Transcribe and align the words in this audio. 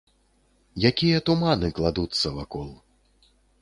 Якія 0.91 1.21
туманы 1.29 1.71
кладуцца 1.79 2.27
вакол! 2.43 2.69